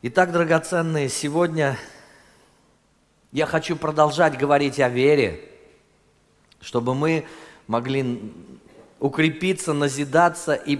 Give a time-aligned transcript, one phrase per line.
[0.00, 1.76] Итак, драгоценные, сегодня
[3.32, 5.40] я хочу продолжать говорить о вере,
[6.60, 7.26] чтобы мы
[7.66, 8.32] могли
[9.00, 10.78] укрепиться, назидаться и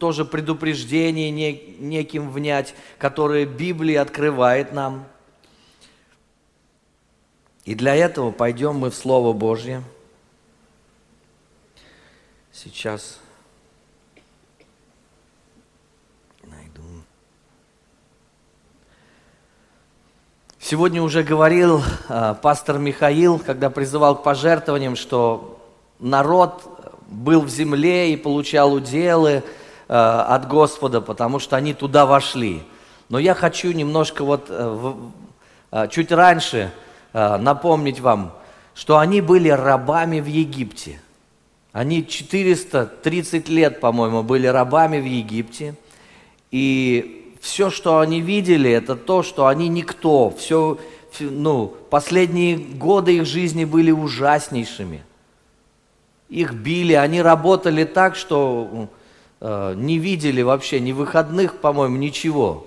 [0.00, 5.06] тоже предупреждение неким внять, которое Библия открывает нам.
[7.64, 9.84] И для этого пойдем мы в Слово Божье.
[12.50, 13.20] Сейчас
[20.70, 25.58] Сегодня уже говорил э, пастор Михаил, когда призывал к пожертвованиям, что
[25.98, 26.62] народ
[27.08, 29.42] был в земле и получал уделы э,
[29.88, 32.62] от Господа, потому что они туда вошли.
[33.08, 35.10] Но я хочу немножко вот э, в,
[35.72, 36.70] э, чуть раньше
[37.14, 38.32] э, напомнить вам,
[38.72, 41.00] что они были рабами в Египте.
[41.72, 45.74] Они 430 лет, по-моему, были рабами в Египте.
[46.52, 50.30] И все, что они видели, это то, что они никто.
[50.30, 50.78] Все,
[51.18, 55.02] ну, последние годы их жизни были ужаснейшими.
[56.28, 58.88] Их били, они работали так, что
[59.40, 62.66] э, не видели вообще ни выходных, по-моему, ничего.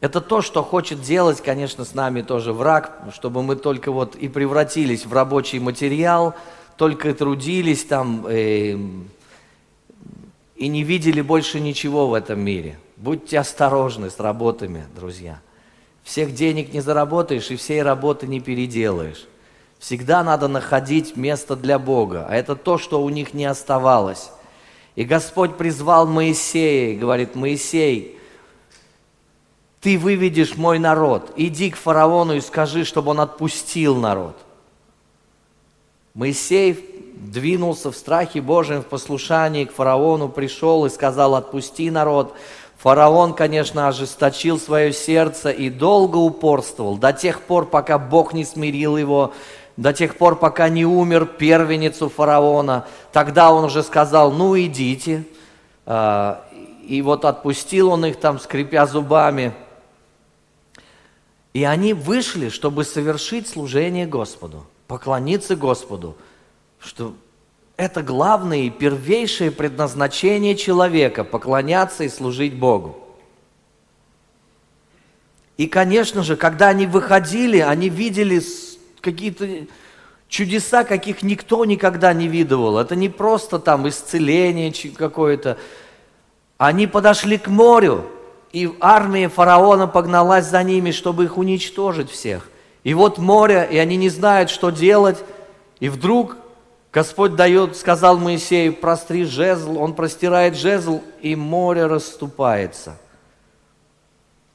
[0.00, 4.28] Это то, что хочет делать, конечно, с нами тоже враг, чтобы мы только вот и
[4.28, 6.34] превратились в рабочий материал,
[6.76, 8.76] только трудились там, э,
[10.58, 12.78] и не видели больше ничего в этом мире.
[12.96, 15.40] Будьте осторожны с работами, друзья.
[16.02, 19.26] Всех денег не заработаешь и всей работы не переделаешь.
[19.78, 24.30] Всегда надо находить место для Бога, а это то, что у них не оставалось.
[24.96, 28.18] И Господь призвал Моисея и говорит, Моисей,
[29.80, 34.36] ты выведешь мой народ, иди к фараону и скажи, чтобы он отпустил народ.
[36.14, 42.34] Моисей двинулся в страхе Божьем, в послушании к фараону, пришел и сказал, отпусти народ.
[42.78, 48.96] Фараон, конечно, ожесточил свое сердце и долго упорствовал, до тех пор, пока Бог не смирил
[48.96, 49.32] его,
[49.76, 52.86] до тех пор, пока не умер первенец фараона.
[53.12, 55.24] Тогда он уже сказал, ну идите.
[55.86, 56.44] А,
[56.86, 59.52] и вот отпустил он их там, скрипя зубами.
[61.52, 66.16] И они вышли, чтобы совершить служение Господу, поклониться Господу–
[66.80, 67.14] что
[67.76, 72.98] это главное и первейшее предназначение человека– поклоняться и служить Богу.
[75.56, 78.42] И, конечно же, когда они выходили, они видели
[79.00, 79.66] какие-то
[80.28, 82.78] чудеса, каких никто никогда не видывал.
[82.78, 85.58] Это не просто там исцеление какое-то.
[86.58, 88.04] Они подошли к морю,
[88.52, 92.50] и армия фараона погналась за ними, чтобы их уничтожить всех.
[92.84, 95.18] И вот море, и они не знают, что делать.
[95.80, 96.36] И вдруг
[96.92, 102.96] Господь дает, сказал Моисею, простри жезл, он простирает жезл, и море расступается.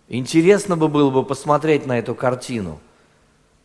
[0.10, 2.80] Интересно бы было бы посмотреть на эту картину.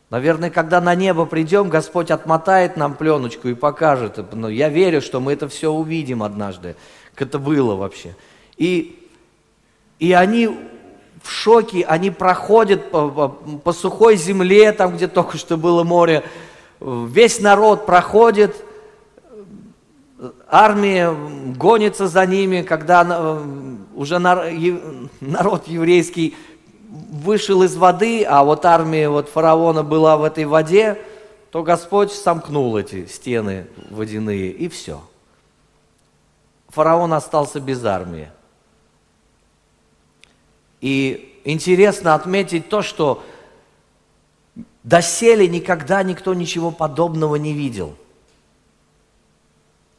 [0.09, 4.33] Наверное, когда на небо придем, Господь отмотает нам пленочку и покажет.
[4.33, 6.75] Но я верю, что мы это все увидим однажды,
[7.13, 8.15] как это было вообще.
[8.57, 9.07] И,
[9.99, 10.47] и они
[11.21, 16.23] в шоке, они проходят по, по, по сухой земле, там, где только что было море,
[16.79, 18.63] весь народ проходит,
[20.47, 21.11] армия
[21.55, 23.45] гонится за ними, когда э,
[23.95, 26.35] уже народ еврейский
[26.89, 30.99] вышел из воды, а вот армия вот фараона была в этой воде,
[31.51, 35.01] то Господь сомкнул эти стены водяные, и все.
[36.69, 38.29] Фараон остался без армии.
[40.81, 43.23] И интересно отметить то, что
[44.83, 47.95] Доселе никогда никто ничего подобного не видел.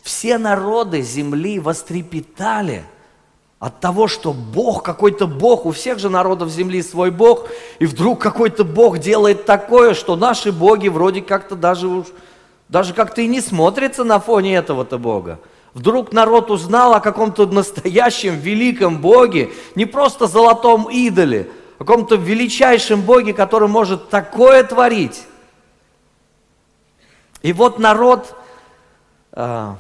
[0.02, 2.84] Все народы земли вострепетали
[3.58, 7.46] от того, что Бог, какой-то Бог, у всех же народов земли свой Бог,
[7.78, 12.06] и вдруг какой-то Бог делает такое, что наши боги вроде как-то даже уж,
[12.70, 15.38] даже как-то и не смотрятся на фоне этого-то Бога.
[15.74, 21.50] Вдруг народ узнал о каком-то настоящем великом Боге, не просто золотом идоле,
[21.84, 25.24] каком-то величайшем Боге, который может такое творить.
[27.40, 28.36] И вот народ,
[29.32, 29.72] э,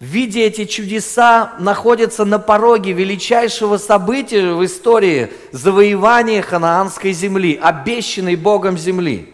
[0.00, 8.78] видя эти чудеса, находится на пороге величайшего события в истории завоевания ханаанской земли, обещанной Богом
[8.78, 9.30] земли.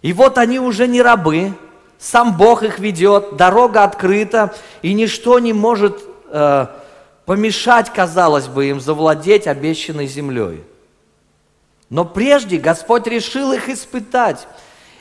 [0.00, 1.52] И вот они уже не рабы,
[1.98, 6.66] сам Бог их ведет, дорога открыта, и ничто не может э,
[7.26, 10.62] помешать, казалось бы, им завладеть обещанной землей.
[11.90, 14.46] Но прежде Господь решил их испытать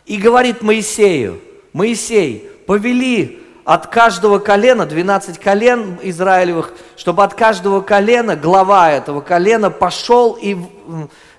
[0.06, 1.42] и говорит Моисею,
[1.74, 9.70] Моисей, повели от каждого колена, 12 колен Израилевых, чтобы от каждого колена, глава этого колена
[9.72, 10.58] пошел и,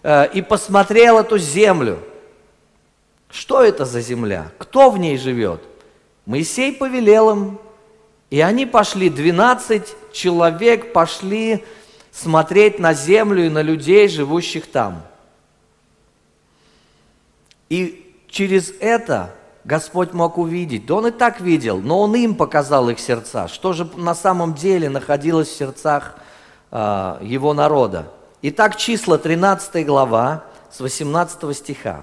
[0.03, 1.99] э, и посмотрел эту землю.
[3.31, 4.51] Что это за земля?
[4.59, 5.61] Кто в ней живет?
[6.25, 7.59] Моисей повелел им,
[8.35, 11.65] и они пошли, 12 человек пошли
[12.11, 15.03] смотреть на землю и на людей, живущих там.
[17.69, 19.33] И через это
[19.63, 20.85] Господь мог увидеть.
[20.85, 23.47] Да Он и так видел, но Он им показал их сердца.
[23.47, 26.17] Что же на самом деле находилось в сердцах
[26.73, 28.11] э, Его народа?
[28.43, 30.43] Итак, числа 13 глава
[30.73, 32.03] с 18 стиха.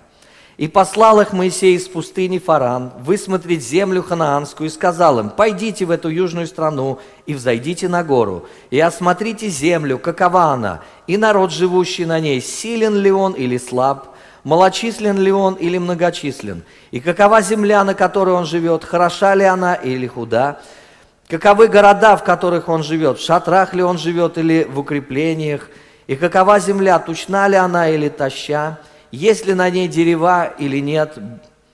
[0.58, 5.92] «И послал их Моисей из пустыни Фаран высмотреть землю ханаанскую, и сказал им, «Пойдите в
[5.92, 12.06] эту южную страну и взойдите на гору, и осмотрите землю, какова она, и народ, живущий
[12.06, 14.10] на ней, силен ли он или слаб,
[14.44, 19.76] малочислен ли он или многочислен, и какова земля, на которой он живет, хороша ли она
[19.76, 20.62] или худа,
[21.28, 25.70] каковы города, в которых он живет, в шатрах ли он живет или в укреплениях,
[26.08, 28.80] и какова земля, тучна ли она или таща,
[29.12, 31.18] есть ли на ней дерева или нет.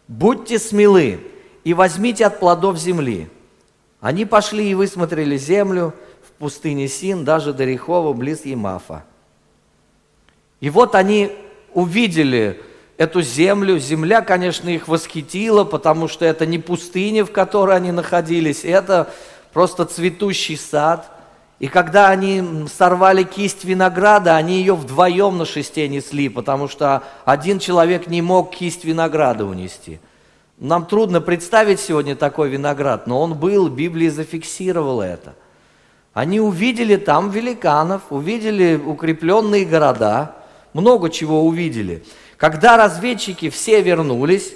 [0.08, 1.20] Будьте смелы
[1.64, 3.30] и возьмите от плодов земли.
[4.00, 5.94] Они пошли и высмотрели землю
[6.28, 9.04] в пустыне Син, даже до Рехова, близ Емафа.
[10.60, 11.32] И вот они
[11.74, 12.62] увидели
[12.98, 13.80] эту землю.
[13.80, 19.12] Земля, конечно, их восхитила, потому что это не пустыня, в которой они находились, это
[19.54, 21.12] просто цветущий сад.
[21.60, 27.58] И когда они сорвали кисть винограда, они ее вдвоем на шесте несли, потому что один
[27.58, 30.00] человек не мог кисть винограда унести.
[30.60, 35.34] Нам трудно представить сегодня такой виноград, но он был, Библия зафиксировала это.
[36.14, 40.36] Они увидели там великанов, увидели укрепленные города,
[40.74, 42.04] много чего увидели.
[42.38, 44.54] Когда разведчики все вернулись,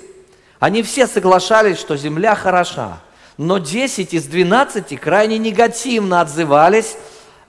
[0.59, 2.99] они все соглашались, что земля хороша.
[3.37, 6.97] Но 10 из 12 крайне негативно отзывались,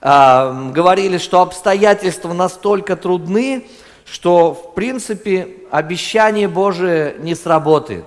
[0.01, 3.67] э, говорили, что обстоятельства настолько трудны,
[4.05, 8.05] что, в принципе, обещание Божие не сработает.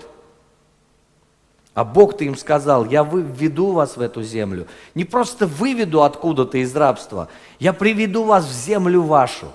[1.75, 4.67] А Бог-то им сказал, я введу вас в эту землю.
[4.95, 7.29] Не просто выведу откуда-то из рабства,
[7.59, 9.53] я приведу вас в землю вашу.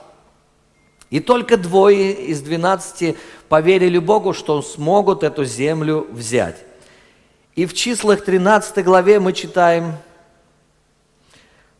[1.09, 3.17] И только двое из двенадцати
[3.49, 6.57] поверили Богу, что смогут эту землю взять.
[7.55, 9.93] И в числах 13 главе мы читаем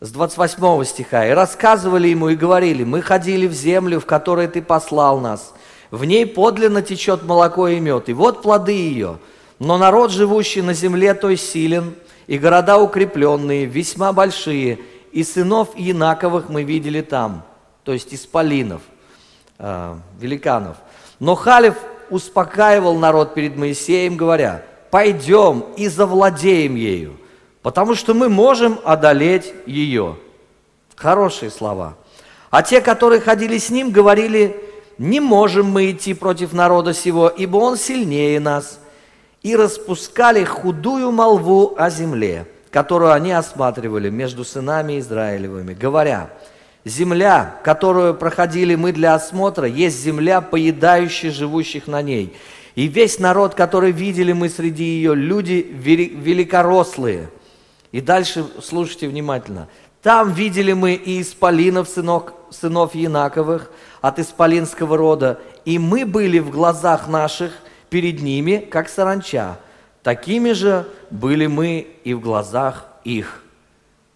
[0.02, 1.26] с 28 стиха.
[1.28, 5.54] «И рассказывали ему и говорили, мы ходили в землю, в которой ты послал нас.
[5.90, 9.20] В ней подлинно течет молоко и мед, и вот плоды ее.
[9.60, 11.96] Но народ, живущий на земле, той силен,
[12.28, 14.80] и города укрепленные, весьма большие,
[15.12, 17.44] и сынов Инаковых мы видели там,
[17.84, 18.82] то есть исполинов
[19.60, 20.78] э, великанов.
[21.20, 21.76] Но Халев
[22.10, 27.16] успокаивал народ перед Моисеем, говоря, пойдем и завладеем ею,
[27.62, 30.18] потому что мы можем одолеть ее.
[30.96, 31.96] Хорошие слова.
[32.50, 34.62] А те, которые ходили с ним, говорили,
[34.98, 38.80] не можем мы идти против народа сего, ибо он сильнее нас.
[39.42, 46.30] И распускали худую молву о земле, которую они осматривали между сынами Израилевыми, говоря,
[46.84, 52.36] Земля, которую проходили мы для осмотра, есть земля, поедающая живущих на ней.
[52.76, 57.30] И весь народ, который видели мы среди ее, люди великорослые.
[57.92, 59.68] И дальше слушайте внимательно.
[60.02, 63.70] Там видели мы и исполинов, сынов, сынов Янаковых,
[64.02, 67.52] от исполинского рода, и мы были в глазах наших
[67.90, 69.60] перед ними, как саранча.
[70.02, 73.44] Такими же были мы и в глазах их.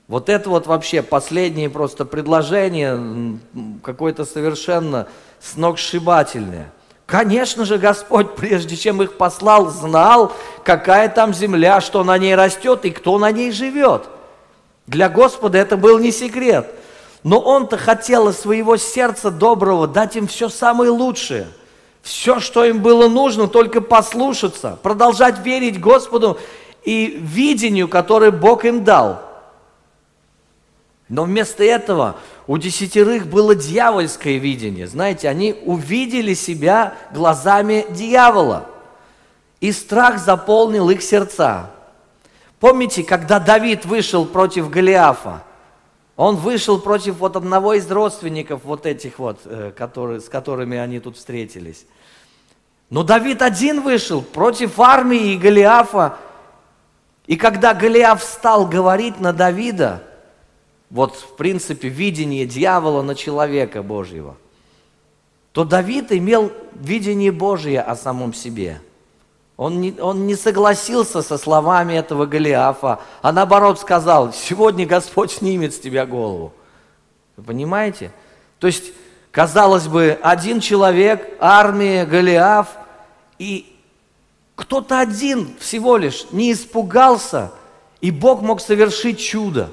[0.07, 3.39] Вот это вот вообще последнее просто предложение,
[3.83, 5.07] какое-то совершенно
[5.39, 6.71] сногсшибательное.
[7.05, 10.33] Конечно же, Господь, прежде чем их послал, знал,
[10.63, 14.05] какая там земля, что на ней растет и кто на ней живет.
[14.87, 16.73] Для Господа это был не секрет.
[17.23, 21.47] Но Он-то хотел из своего сердца доброго дать им все самое лучшее.
[22.01, 26.39] Все, что им было нужно, только послушаться, продолжать верить Господу
[26.83, 29.21] и видению, которое Бог им дал–
[31.07, 32.15] но вместо этого
[32.47, 34.87] у десятерых было дьявольское видение.
[34.87, 38.69] Знаете, они увидели себя глазами дьявола.
[39.61, 41.71] И страх заполнил их сердца.
[42.59, 45.43] Помните, когда Давид вышел против Голиафа?
[46.17, 50.99] Он вышел против вот одного из родственников вот этих вот, э, которые, с которыми они
[50.99, 51.85] тут встретились.
[52.89, 56.17] Но Давид один вышел против армии и Голиафа.
[57.25, 60.03] И когда Голиаф стал говорить на Давида,
[60.95, 64.37] вот в принципе видение дьявола на человека Божьего,
[65.51, 68.79] то Давид имел видение Божье о самом себе.
[69.57, 75.73] Он не, он не согласился со словами этого Голиафа, а наоборот сказал, сегодня Господь снимет
[75.73, 76.53] с тебя голову.
[77.35, 78.13] Вы понимаете?
[78.59, 78.93] То есть,
[79.31, 82.69] казалось бы, один человек, армия, Голиаф,
[83.37, 83.75] и
[84.55, 87.51] кто-то один всего лишь не испугался,
[87.99, 89.71] и Бог мог совершить чудо.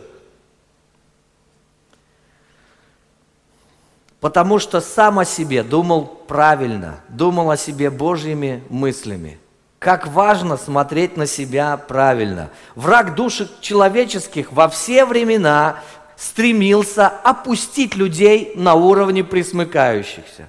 [4.23, 9.41] Потому что сам о себе думал правильно, думал о себе Божьими мыслями.
[9.81, 12.51] Как важно смотреть на себя правильно.
[12.77, 15.81] Враг души человеческих во все времена
[16.17, 20.49] стремился опустить людей на уровне присмыкающихся.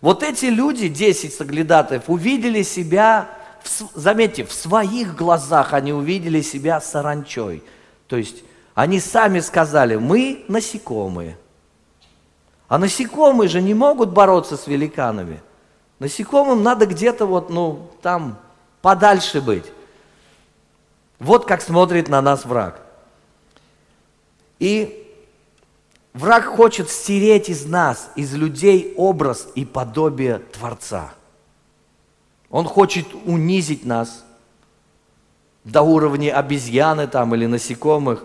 [0.00, 3.28] Вот эти люди, 10 соглядатаев, увидели себя,
[3.62, 7.62] в, заметьте, в своих глазах они увидели себя саранчой.
[8.08, 8.42] То есть
[8.74, 11.36] они сами сказали, мы насекомые.
[12.72, 15.42] А насекомые же не могут бороться с великанами.
[15.98, 18.38] Насекомым надо где-то вот, ну, там,
[18.80, 19.66] подальше быть.
[21.18, 22.80] Вот как смотрит на нас враг.
[24.58, 25.06] И
[26.14, 31.12] враг хочет стереть из нас, из людей образ и подобие Творца.
[32.48, 34.24] Он хочет унизить нас
[35.64, 38.24] до уровня обезьяны там или насекомых.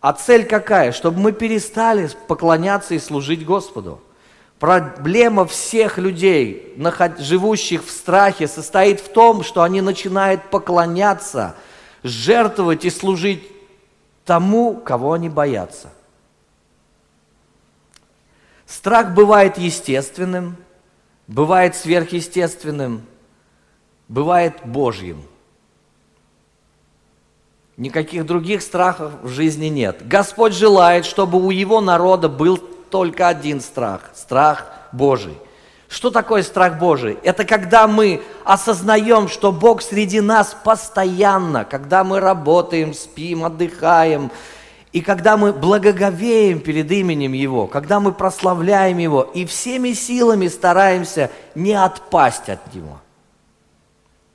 [0.00, 0.92] А цель какая?
[0.92, 4.00] Чтобы мы перестали поклоняться и служить Господу.
[4.58, 6.74] Проблема всех людей,
[7.18, 11.54] живущих в страхе, состоит в том, что они начинают поклоняться,
[12.02, 13.42] жертвовать и служить
[14.24, 15.90] тому, кого они боятся.
[18.66, 20.56] Страх бывает естественным,
[21.26, 23.02] бывает сверхъестественным,
[24.08, 25.24] бывает Божьим.
[27.80, 30.06] Никаких других страхов в жизни нет.
[30.06, 35.32] Господь желает, чтобы у Его народа был только один страх– страх Божий.
[35.88, 37.16] Что такое страх Божий?
[37.22, 44.30] Это когда мы осознаем, что Бог среди нас постоянно, когда мы работаем, спим, отдыхаем,
[44.92, 51.30] и когда мы благоговеем перед именем Его, когда мы прославляем Его, и всеми силами стараемся
[51.54, 53.00] не отпасть от Него.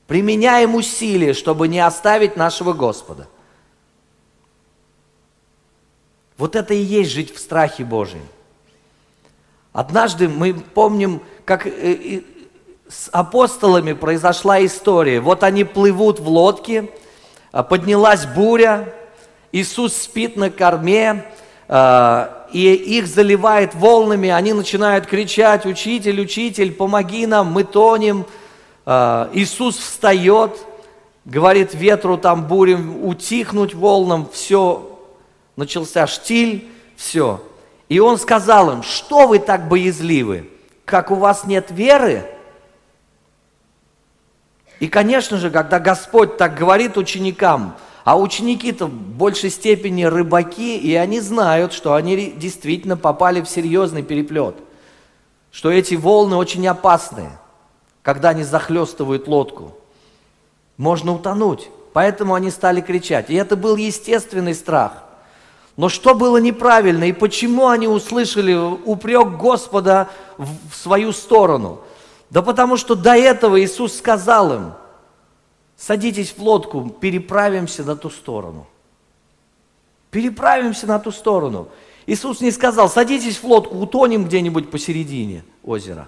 [0.07, 3.27] Применяем усилия, чтобы не оставить нашего Господа.
[6.45, 8.21] Вот это и есть жить в страхе Божьем.
[9.73, 12.21] Однажды мы помним, как э,
[12.87, 15.21] с апостолами произошла история.
[15.21, 16.91] Вот они плывут в лодке,
[17.51, 18.93] а, поднялась буря,
[19.51, 21.25] Иисус спит на корме,
[21.67, 28.23] а, и их заливает волнами, они начинают кричать, «Учитель, учитель, помоги нам, мы тонем!»
[28.85, 30.51] а, Иисус встает,
[31.25, 34.91] говорит ветру, там бурем, утихнуть волнам, все,
[35.55, 37.41] начался штиль, все–
[37.89, 40.49] и он сказал им, что вы так боязливы,
[40.85, 42.25] как у вас нет веры?
[44.79, 50.93] И, конечно же, когда Господь так говорит ученикам, а ученики-то в большей степени рыбаки, и
[50.95, 54.55] они знают, что они действительно попали в серьезный переплет,
[55.51, 57.31] что эти волны очень опасные,
[58.01, 59.75] когда они захлестывают лодку.
[60.77, 61.69] Можно утонуть.
[61.93, 63.29] Поэтому они стали кричать.
[63.29, 65.04] И это был естественный страх.
[65.77, 71.81] Но что было неправильно и почему они услышали упрек Господа в свою сторону?
[72.29, 74.73] Да потому что до этого Иисус сказал им,
[75.75, 78.67] садитесь в лодку, переправимся на ту сторону.
[80.11, 81.67] Переправимся на ту сторону.
[82.07, 86.07] Иисус не сказал, садитесь в лодку, утонем где-нибудь посередине озера.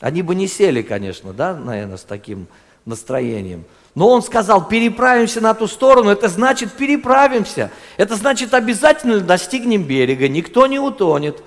[0.00, 2.46] Они бы не сели, конечно, да, наверное, с таким
[2.86, 3.64] настроением.
[3.94, 7.70] Но он сказал, переправимся на ту сторону, это значит переправимся.
[7.96, 11.42] Это значит обязательно достигнем берега, никто не утонет.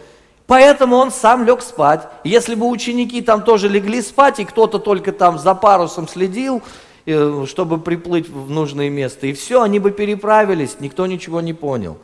[0.46, 2.08] Поэтому он сам лег спать.
[2.24, 6.63] Если бы ученики там тоже легли спать, и кто-то только там за парусом следил,
[7.05, 12.00] э, чтобы приплыть в нужное место, и все, они бы переправились, никто ничего не понял.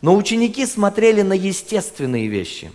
[0.00, 2.70] Но ученики смотрели на естественные вещи,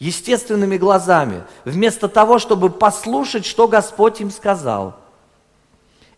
[0.00, 4.96] естественными глазами, вместо того, чтобы послушать, что Господь им сказал–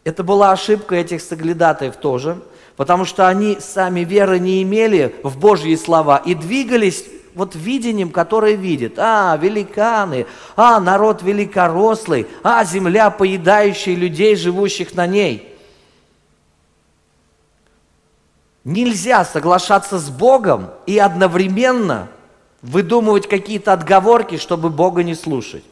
[0.07, 2.41] это была ошибка этих соглядатаев тоже,
[2.77, 8.55] потому что они сами веры не имели в Божьи слова и двигались вот видением, которое
[8.55, 9.01] видит.
[9.01, 15.53] А, великаны, а, народ великорослый, а, земля, поедающая людей, живущих на ней.
[18.63, 22.11] Нельзя соглашаться с Богом и одновременно
[22.63, 25.65] выдумывать какие-то отговорки, чтобы Бога не слушать.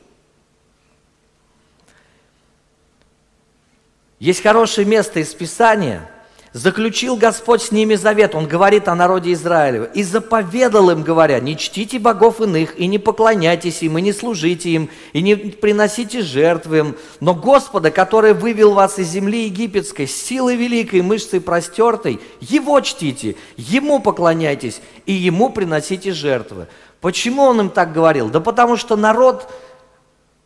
[4.24, 6.08] Есть хорошее место из Писания,
[6.54, 11.58] Заключил Господь с ними завет, Он говорит о народе Израилева, и заповедал им, говоря, не
[11.58, 16.78] чтите богов иных, и не поклоняйтесь им, и не служите им, и не приносите жертвы
[16.78, 23.36] им, но Господа, который вывел вас из земли египетской, силой великой, мышцей простертой, Его чтите,
[23.58, 26.68] Ему поклоняйтесь, и Ему приносите жертвы.
[27.02, 28.30] Почему Он им так говорил?
[28.30, 29.52] Да потому что народ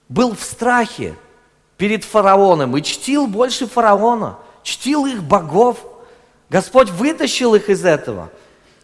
[0.09, 1.15] был в страхе
[1.79, 5.79] перед фараоном и чтил больше фараона, чтил их богов–
[6.51, 8.31] Господь вытащил их из этого.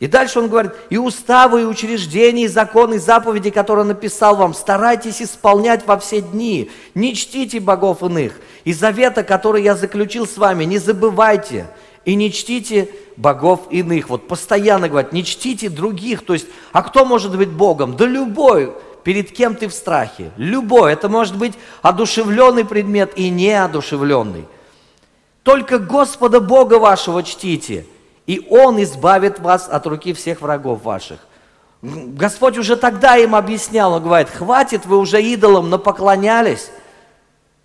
[0.01, 4.53] И дальше он говорит, и уставы, и учреждения, и законы, и заповеди, которые написал вам,
[4.53, 6.71] старайтесь исполнять во все дни.
[6.95, 8.35] Не чтите богов иных.
[8.65, 11.69] И завета, который я заключил с вами, не забывайте.
[12.05, 14.11] И не чтите богов иных.
[14.11, 16.27] Вот постоянно говорят, не чтите других.
[16.27, 17.97] То есть, а кто может быть Богом?
[17.97, 20.33] Да любой, перед кем ты в страхе.
[20.37, 20.93] Любой.
[20.93, 24.47] Это может быть одушевленный предмет и неодушевленный.
[25.43, 27.87] Только Господа Бога вашего чтите,
[28.27, 31.19] и Он избавит вас от руки всех врагов ваших.
[31.83, 36.71] Господь уже тогда им объяснял, Он говорит, хватит, вы уже идолам напоклонялись.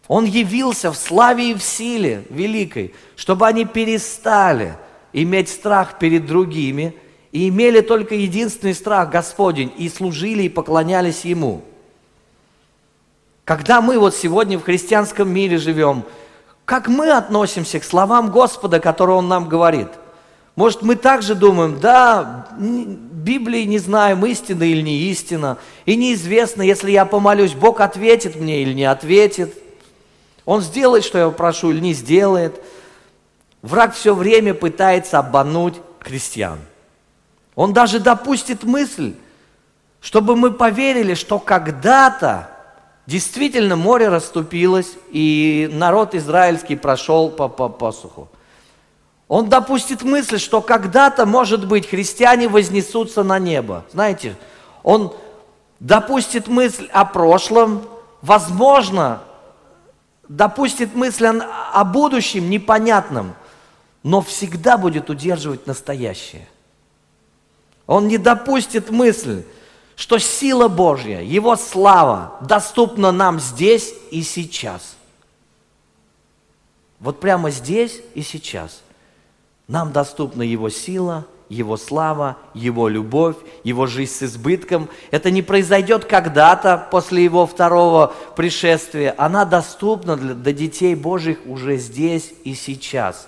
[0.09, 4.75] Он явился в славе и в силе великой, чтобы они перестали
[5.13, 6.95] иметь страх перед другими
[7.31, 11.61] и имели только единственный страх Господень и служили и поклонялись Ему.
[13.45, 16.03] Когда мы вот сегодня в христианском мире живем–
[16.69, 19.87] как мы относимся к словам Господа, которые Он нам говорит?
[20.55, 25.57] Может, мы также думаем, да, Библии не знаем, истина или не истина,
[25.87, 29.51] и неизвестно, если я помолюсь, Бог ответит мне или не ответит.
[30.45, 32.61] Он сделает, что я прошу, или не сделает.
[33.63, 36.59] Враг все время пытается обмануть христиан.
[37.59, 39.15] Он даже допустит мысль,
[39.99, 42.49] чтобы мы поверили, что когда-то
[43.05, 48.27] Действительно, море расступилось, и народ израильский прошел по, по посуху.
[49.27, 53.83] Он допустит мысль, что когда-то, может быть, христиане вознесутся на небо.
[53.91, 54.35] Знаете,
[54.83, 55.11] он
[55.79, 57.81] допустит мысль о прошлом,
[58.21, 59.23] возможно,
[60.27, 63.33] допустит мысль о, будущем непонятном,
[64.03, 66.47] но всегда будет удерживать настоящее.
[67.89, 69.41] Он не допустит мысль,
[69.95, 74.95] что сила Божья, Его слава доступна нам здесь и сейчас.
[76.99, 78.83] Вот прямо здесь и сейчас.
[79.67, 84.87] Нам доступна Его сила, Его слава, Его любовь, Его жизнь с избытком.
[85.09, 89.15] Это не произойдет когда-то после Его второго пришествия.
[89.17, 93.27] Она доступна для, для детей Божьих уже здесь и сейчас.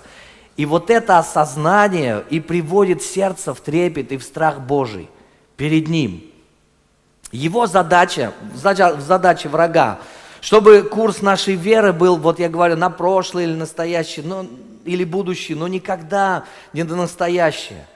[0.56, 5.08] И вот это осознание и приводит сердце в трепет и в страх Божий
[5.56, 6.24] перед Ним–
[7.32, 9.98] его задача, задача врага,
[10.42, 14.46] чтобы курс нашей веры был, вот я говорю, на прошлое или настоящее, но,
[14.84, 17.86] или будущее, но никогда не на настоящее.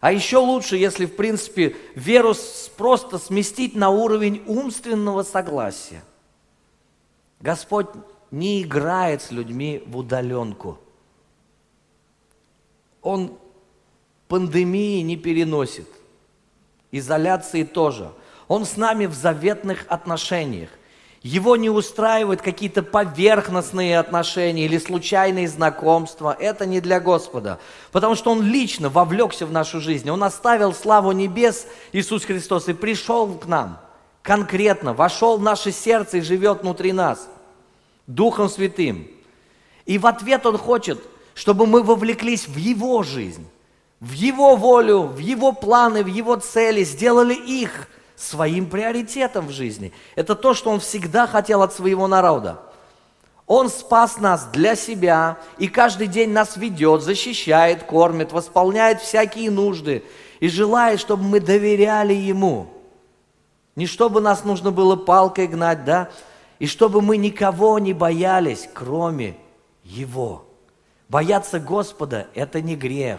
[0.00, 2.34] А еще лучше, если, в принципе, веру
[2.76, 6.02] просто сместить на уровень умственного согласия.
[7.40, 7.86] Господь
[8.30, 10.78] не играет с людьми в удаленку.
[13.02, 13.38] Он
[14.28, 15.88] пандемии не переносит,
[16.90, 18.12] изоляции тоже–
[18.50, 20.70] он с нами в заветных отношениях.
[21.22, 26.36] Его не устраивают какие-то поверхностные отношения или случайные знакомства.
[26.36, 27.60] Это не для Господа.
[27.92, 30.10] Потому что Он лично вовлекся в нашу жизнь.
[30.10, 33.78] Он оставил славу небес, Иисус Христос, и пришел к нам
[34.22, 37.28] конкретно, вошел в наше сердце и живет внутри нас
[38.08, 39.06] Духом Святым.
[39.86, 41.00] И в ответ Он хочет,
[41.34, 43.46] чтобы мы вовлеклись в Его жизнь,
[44.00, 47.88] в Его волю, в Его планы, в Его цели, сделали их–
[48.20, 49.92] своим приоритетом в жизни.
[50.14, 52.60] Это то, что Он всегда хотел от своего народа.
[53.46, 60.04] Он спас нас для себя и каждый день нас ведет, защищает, кормит, восполняет всякие нужды
[60.38, 62.68] и желает, чтобы мы доверяли Ему.
[63.74, 66.10] Не чтобы нас нужно было палкой гнать, да?
[66.58, 69.36] И чтобы мы никого не боялись, кроме
[69.82, 70.44] Его.
[71.10, 73.18] Бояться Господа– это не грех.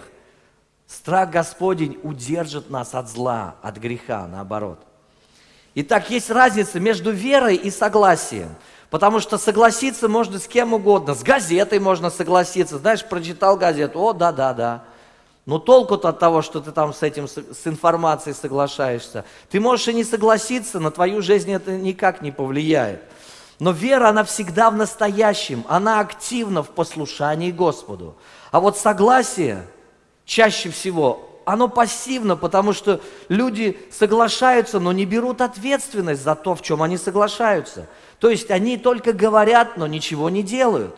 [0.88, 4.80] Страх Господень удержит нас от зла, от греха, наоборот.
[5.75, 8.56] Итак, есть разница между верой и согласием.
[8.89, 11.15] Потому что согласиться можно с кем угодно.
[11.15, 12.77] С газетой можно согласиться.
[12.77, 14.84] Знаешь, прочитал газету, о, да, да, да.
[15.45, 19.25] Но толку-то от того, что ты там с этим, с информацией соглашаешься.
[19.49, 23.01] Ты можешь и не согласиться, на твою жизнь это никак не повлияет.
[23.62, 28.15] Но вера, она всегда в настоящем, она активна в послушании Господу.
[28.50, 29.67] А вот согласие
[30.26, 36.63] чаще всего оно пассивно, потому что люди соглашаются, но не берут ответственность за то, в
[36.63, 37.86] чем они соглашаются.
[38.17, 40.95] То есть они только говорят, но ничего не делают.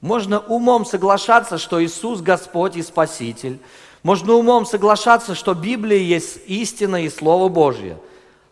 [0.00, 3.58] Можно умом соглашаться, что Иисус Господь и Спаситель.
[4.04, 7.98] Можно умом соглашаться, что Библия есть истина и Слово Божье.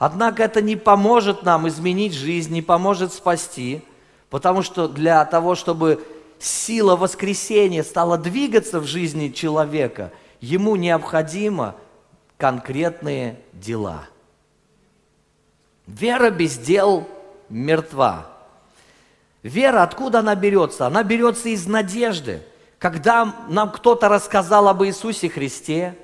[0.05, 3.83] Однако это не поможет нам изменить жизнь, не поможет спасти,
[4.31, 6.05] потому что для того, чтобы
[6.41, 10.11] сила воскресения стала двигаться в жизни человека,
[10.41, 11.77] ему необходимо
[12.37, 14.09] конкретные дела.
[15.87, 17.07] Вера без дел
[17.49, 18.27] мертва.
[19.45, 20.85] Вера, откуда она берется?
[20.85, 22.43] Она берется из надежды.
[22.81, 25.97] Когда нам кто-то рассказал об Иисусе Христе,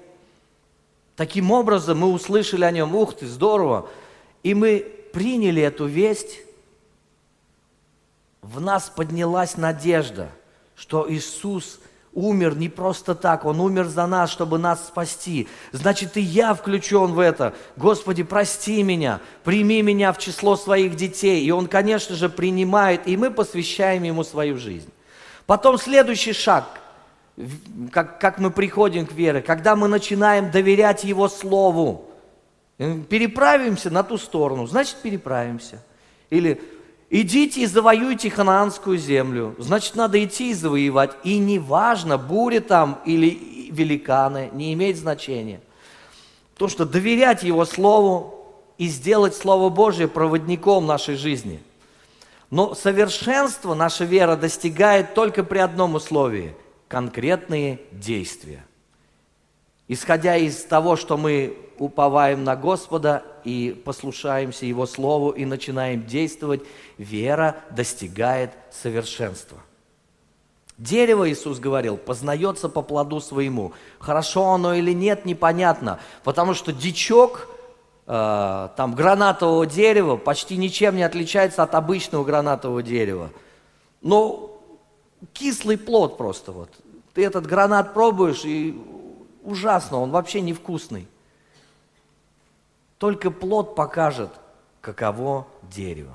[1.18, 3.88] таким образом мы услышали о нем, ух ты, здорово,
[4.44, 6.38] и мы приняли эту весть,
[8.40, 10.30] в нас поднялась надежда,
[10.76, 11.80] что Иисус
[12.12, 15.48] умер не просто так, Он умер за нас, чтобы нас спасти.
[15.72, 17.52] Значит, и я включен в это.
[17.76, 21.44] Господи, прости меня, прими меня в число своих детей.
[21.44, 24.90] И Он, конечно же, принимает, и мы посвящаем Ему свою жизнь.
[25.46, 26.80] Потом следующий шаг,
[27.92, 32.04] как, как мы приходим к вере, когда мы начинаем доверять Его Слову.
[32.76, 35.82] Переправимся на ту сторону, значит переправимся.
[36.30, 36.60] Или
[37.10, 39.54] Идите и завоюйте ханаанскую землю.
[39.58, 41.12] Значит, надо идти и завоевать.
[41.24, 45.62] И неважно, буря там или великаны, не имеет значения.
[46.58, 48.34] То, что доверять Его Слову
[48.76, 51.62] и сделать Слово Божье проводником нашей жизни.
[52.50, 56.54] Но совершенство наша вера достигает только при одном условии–
[56.88, 58.64] конкретные действия.
[59.86, 66.62] Исходя из того, что мы уповаем на Господа и послушаемся Его Слову и начинаем действовать,
[66.98, 69.58] вера достигает совершенства.
[70.76, 73.72] Дерево, Иисус говорил, познается по плоду своему.
[73.98, 77.48] Хорошо оно или нет, непонятно, потому что дичок
[78.06, 83.30] э, там, гранатового дерева почти ничем не отличается от обычного гранатового дерева.
[84.02, 84.57] Но
[85.32, 86.70] кислый плод просто вот.
[87.14, 88.80] Ты этот гранат пробуешь, и
[89.42, 91.06] ужасно, он вообще невкусный.
[92.98, 94.30] Только плод покажет,
[94.80, 96.14] каково дерево.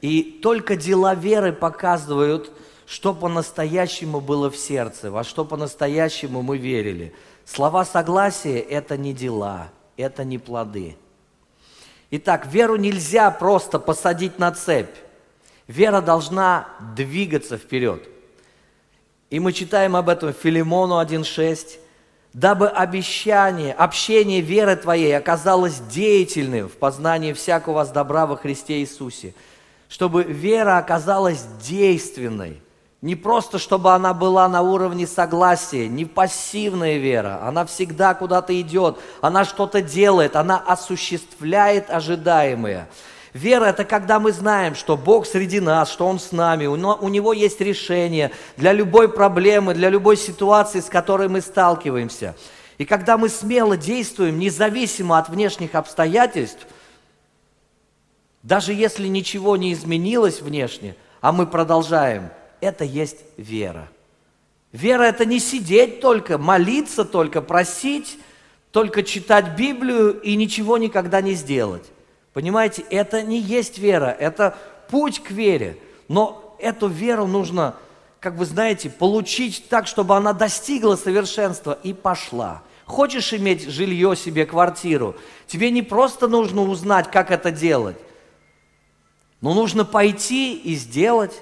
[0.00, 2.52] И только дела веры показывают,
[2.86, 7.12] что по-настоящему было в сердце, во что по-настоящему мы верили.
[7.44, 10.96] Слова согласия– это не дела, это не плоды.
[12.10, 14.94] Итак, веру нельзя просто посадить на цепь.
[15.68, 18.08] Вера должна двигаться вперед.
[19.30, 21.78] И мы читаем об этом Филимону 1.6
[22.36, 29.34] дабы обещание, общение веры твоей оказалось деятельным в познании всякого вас добра во Христе Иисусе,
[29.88, 32.60] чтобы вера оказалась действенной,
[33.00, 38.98] не просто чтобы она была на уровне согласия, не пассивная вера, она всегда куда-то идет,
[39.22, 42.86] она что-то делает, она осуществляет ожидаемое–
[43.36, 47.34] Вера– это когда мы знаем, что Бог среди нас, что Он с нами, у Него
[47.34, 52.34] есть решение для любой проблемы, для любой ситуации, с которой мы сталкиваемся.
[52.78, 56.66] И когда мы смело действуем, независимо от внешних обстоятельств,
[58.42, 62.30] даже если ничего не изменилось внешне, а мы продолжаем,
[62.62, 63.88] это есть вера.
[64.72, 68.18] Вера– это не сидеть только, молиться только, просить,
[68.70, 71.84] только читать Библию и ничего никогда не сделать.
[72.36, 74.58] Понимаете, это не есть вера, это
[74.90, 75.78] путь к вере.
[76.06, 77.76] Но эту веру нужно,
[78.20, 82.60] как вы знаете, получить так, чтобы она достигла совершенства и пошла.
[82.84, 87.96] Хочешь иметь жилье себе, квартиру, тебе не просто нужно узнать, как это делать,
[89.40, 91.40] но нужно пойти и сделать.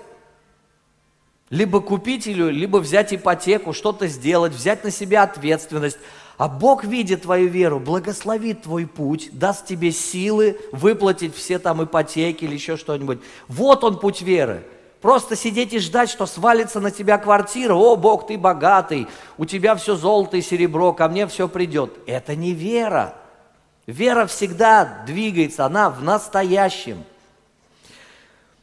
[1.50, 5.98] Либо купить ее, либо взять ипотеку, что-то сделать, взять на себя ответственность.
[6.36, 12.44] А Бог, видит твою веру, благословит твой путь, даст тебе силы выплатить все там ипотеки
[12.44, 13.20] или еще что-нибудь.
[13.46, 14.64] Вот он путь веры.
[15.00, 17.74] Просто сидеть и ждать, что свалится на тебя квартира.
[17.74, 21.92] О, Бог, ты богатый, у тебя все золото и серебро, ко мне все придет.
[22.06, 23.14] Это не вера.
[23.86, 27.04] Вера всегда двигается, она в настоящем.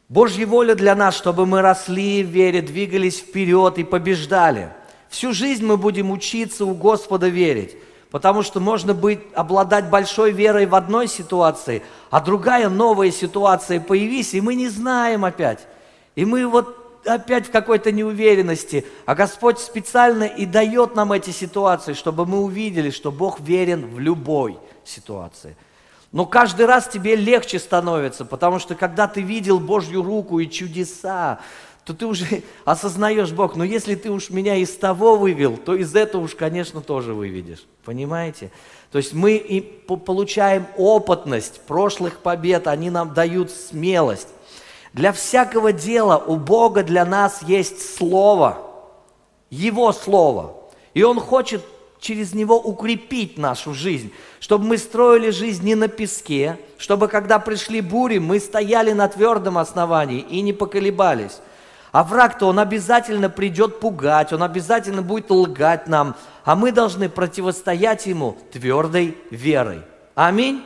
[0.08, 4.70] Божья воля для нас, чтобы мы росли в вере, двигались вперед и побеждали–
[5.12, 7.76] Всю жизнь мы будем учиться у Господа верить,
[8.10, 14.32] потому что можно быть, обладать большой верой в одной ситуации, а другая новая ситуация появись,
[14.32, 15.66] и мы не знаем опять.
[16.14, 21.92] И мы вот опять в какой-то неуверенности, а Господь специально и дает нам эти ситуации,
[21.92, 25.58] чтобы мы увидели, что Бог верен в любой ситуации.
[26.10, 31.40] Но каждый раз тебе легче становится, потому что когда ты видел Божью руку и чудеса,
[31.84, 35.94] то ты уже осознаешь, Бог, но если ты уж меня из того вывел, то из
[35.94, 37.64] этого уж, конечно, тоже выведешь.
[37.84, 38.50] Понимаете?
[38.90, 44.28] То есть мы и получаем опытность прошлых побед, они нам дают смелость.
[44.92, 48.58] Для всякого дела у Бога для нас есть Слово,
[49.50, 50.56] Его Слово.
[50.92, 51.62] И Он хочет
[51.98, 57.80] через него укрепить нашу жизнь, чтобы мы строили жизнь не на песке, чтобы когда пришли
[57.80, 61.40] бури, мы стояли на твердом основании и не поколебались.
[61.92, 68.06] А враг-то, он обязательно придет пугать, он обязательно будет лгать нам, а мы должны противостоять
[68.06, 69.82] ему твердой верой.
[70.14, 70.64] Аминь?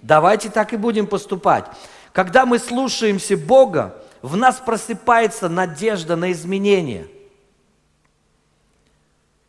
[0.00, 1.66] Давайте так и будем поступать.
[2.12, 7.06] Когда мы слушаемся Бога, в нас просыпается надежда на изменения.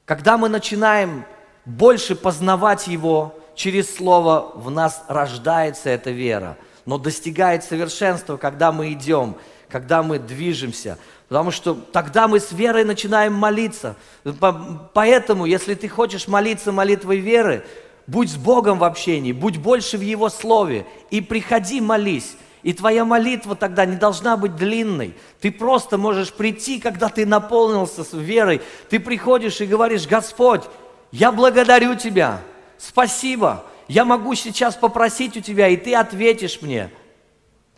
[0.03, 1.23] Когда мы начинаем
[1.63, 6.57] больше познавать Его через Слово, в нас рождается эта вера.
[6.85, 9.37] Но достигает совершенства, когда мы идем,
[9.71, 10.97] когда мы движемся.
[11.27, 13.95] Потому что тогда мы с верой начинаем молиться.
[14.93, 17.63] Поэтому, если ты хочешь молиться молитвой веры,
[18.07, 22.35] будь с Богом в общении, будь больше в Его Слове и приходи молись.
[22.63, 25.15] И твоя молитва тогда не должна быть длинной.
[25.39, 28.61] Ты просто можешь прийти, когда ты наполнился верой.
[28.89, 30.63] Ты приходишь и говоришь, Господь,
[31.11, 32.41] я благодарю Тебя,
[32.77, 33.65] спасибо.
[33.87, 36.91] Я могу сейчас попросить у Тебя, и Ты ответишь мне.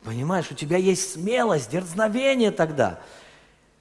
[0.04, 3.00] Понимаешь, у тебя есть смелость, дерзновение тогда.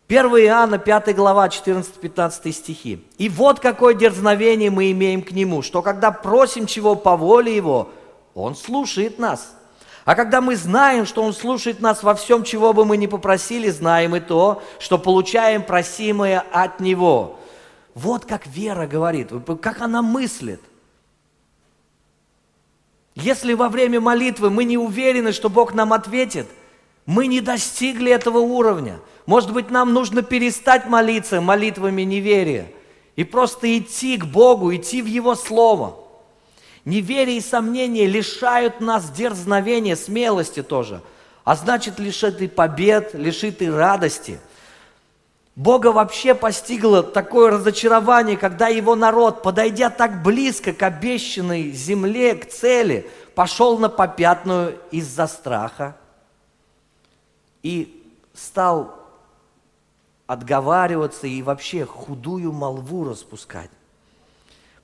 [0.08, 3.04] 1 Иоанна, 5 глава, 14-15 стихи.
[3.18, 7.90] «И вот какое дерзновение мы имеем к Нему, что когда просим чего по воле Его,
[8.34, 9.54] Он слушает нас».
[10.04, 13.70] А когда мы знаем, что Он слушает нас во всем, чего бы мы ни попросили,
[13.70, 17.38] знаем и то, что получаем просимое от Него.
[17.94, 19.30] Вот как вера говорит,
[19.60, 20.60] как она мыслит.
[23.14, 26.46] Если во время молитвы мы не уверены, что Бог нам ответит,
[27.04, 28.98] мы не достигли этого уровня.
[29.26, 32.72] Может быть, нам нужно перестать молиться молитвами неверия
[33.16, 35.96] и просто идти к Богу, идти в Его Слово–
[36.84, 41.00] Неверие и сомнения лишают нас дерзновения, смелости тоже,
[41.44, 44.40] а значит лишит и побед, лишит и радости.
[45.54, 52.48] Бога вообще постигло такое разочарование, когда его народ, подойдя так близко к обещанной земле, к
[52.48, 55.96] цели, пошел на попятную из-за страха
[57.62, 58.02] и
[58.34, 58.98] стал
[60.26, 63.70] отговариваться и вообще худую молву распускать.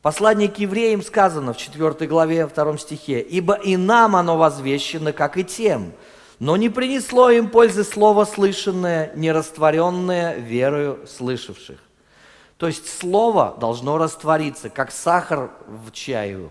[0.02, 5.38] Послание к евреям сказано в 4 главе 2 стихе, «Ибо и нам оно возвещено, как
[5.38, 5.92] и тем,
[6.38, 11.78] но не принесло им пользы слово слышанное, не растворенное верою слышавших».
[12.58, 16.50] То есть слово должно раствориться, как сахар в чаю.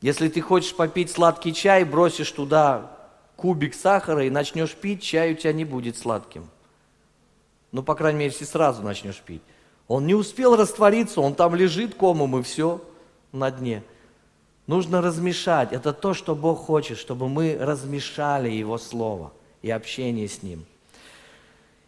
[0.00, 2.96] Если ты хочешь попить сладкий чай, бросишь туда
[3.36, 6.48] кубик сахара и начнешь пить, чай у тебя не будет сладким.
[7.72, 9.42] Ну, по крайней мере, если сразу начнешь пить.
[9.88, 12.80] Он не успел раствориться, он там лежит комом и все
[13.32, 13.82] на дне.
[14.66, 15.72] Нужно размешать.
[15.72, 20.64] Это то, что Бог хочет, чтобы мы размешали Его Слово и общение с Ним.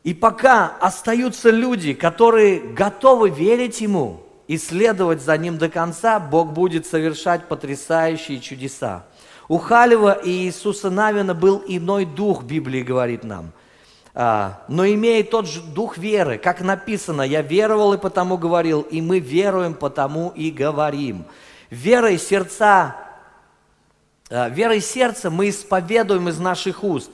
[0.02, 6.52] И пока остаются люди, которые готовы верить Ему и следовать за Ним до конца, Бог
[6.52, 9.06] будет совершать потрясающие чудеса.
[9.48, 13.52] У Халева и Иисуса Навина был иной дух, Библия говорит нам–
[14.16, 19.00] а, но имея тот же дух веры, как написано, я веровал и потому говорил, и
[19.00, 21.24] мы веруем, потому и говорим.
[21.74, 22.94] Верой сердца,
[24.30, 27.10] а, верой сердца мы исповедуем из наших уст.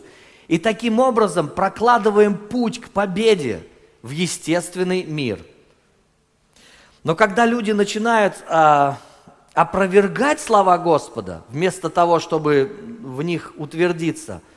[0.49, 3.67] И таким образом прокладываем путь к победе
[4.03, 5.39] в естественный мир.
[7.05, 8.99] Но когда люди начинают а,
[9.55, 14.43] опровергать слова Господа, вместо того, чтобы в них утвердиться–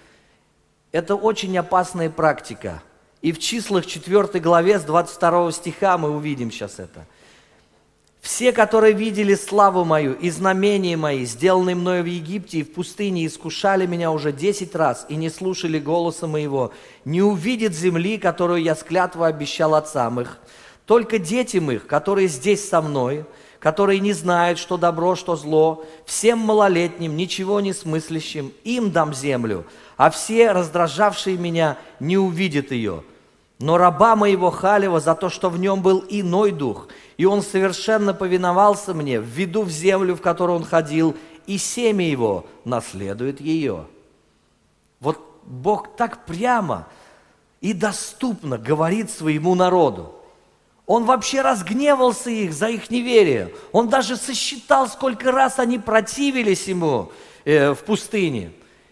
[0.92, 2.84] это очень опасная практика.
[3.22, 7.08] И в числах 4 главе с 22 стиха мы увидим сейчас это.
[8.36, 13.28] Все, которые видели славу мою и знамения мои, сделанные мною в Египте и в пустыне,
[13.28, 16.72] искушали меня уже десять раз и не слушали голоса моего,
[17.06, 20.40] не увидят земли, которую я с клятвой обещал отцам их.
[20.88, 23.26] Только детям их, которые здесь со мной,
[23.60, 29.64] которые не знают, что добро, что зло, всем малолетним, ничего не смыслящим, им дам землю,
[29.96, 33.04] а все, раздражавшие меня, не увидят ее.
[33.64, 38.14] Но раба моего Халева за то, что в нем был иной дух, и он совершенно
[38.14, 41.16] повиновался мне, введу в землю, в которую он ходил,
[41.48, 43.86] и семя его наследует ее.
[45.00, 46.90] Вот Бог так прямо
[47.62, 50.14] и доступно говорит своему народу.
[50.86, 53.54] Он вообще разгневался их за их неверие.
[53.72, 57.14] Он даже сосчитал, сколько раз они противились ему
[57.46, 58.52] э, в пустыне.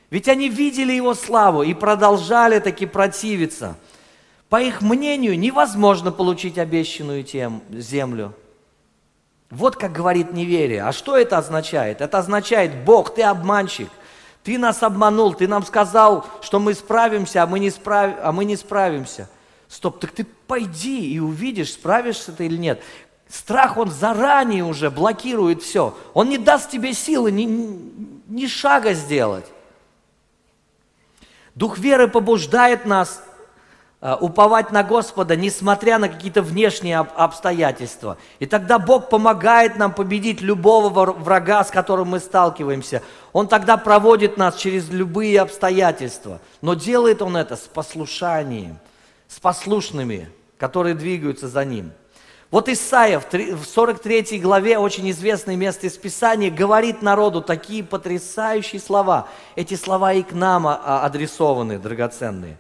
[0.10, 3.76] Ведь они видели его славу и продолжали таки противиться.
[4.52, 8.34] По их мнению, невозможно получить обещанную тем, землю.
[9.50, 10.84] Вот как говорит неверие.
[10.84, 12.02] А что это означает?
[12.02, 13.88] Это означает, Бог, ты обманщик.
[14.44, 18.16] Ты нас обманул, ты нам сказал, что мы справимся, а мы не, справ...
[18.22, 19.30] а мы не справимся.
[19.70, 22.84] Стоп, так ты пойди и увидишь, справишься ты или нет.
[23.30, 25.98] Страх, он заранее уже блокирует все.
[26.14, 27.46] Он не даст тебе силы ни,
[28.28, 29.46] ни шага сделать.
[31.56, 33.24] Дух веры побуждает нас
[34.02, 38.18] уповать на Господа, несмотря на какие-то внешние обстоятельства.
[38.40, 43.04] И тогда Бог помогает нам победить любого врага, с которым мы сталкиваемся.
[43.32, 46.40] Он тогда проводит нас через любые обстоятельства.
[46.62, 48.80] Но делает Он это с послушанием,
[49.28, 51.92] с послушными, которые двигаются за Ним.
[52.52, 59.30] Вот Исаия в 43 главе, очень известное место из Писания, говорит народу такие потрясающие слова.
[59.56, 62.58] Эти слова и к нам а, адресованы, драгоценные.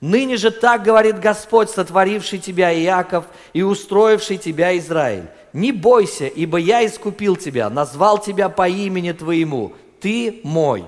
[0.00, 5.26] «Ныне же так говорит Господь, сотворивший тебя, Иаков, и устроивший тебя, Израиль.
[5.52, 9.72] Не бойся, ибо я искупил тебя, назвал тебя по имени твоему.
[10.00, 10.84] Ты мой.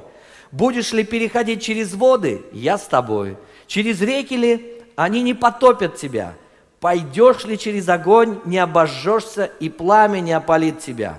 [0.52, 2.42] Будешь ли переходить через воды?
[2.52, 3.36] Я с тобой.
[3.66, 4.82] Через реки ли?
[4.96, 6.34] Они не потопят тебя.
[6.80, 11.18] Пойдешь ли через огонь, не обожжешься, и пламя не опалит тебя.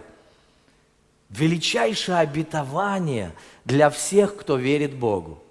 [1.29, 3.31] Величайшее обетование
[3.63, 5.41] для всех, кто верит Богу.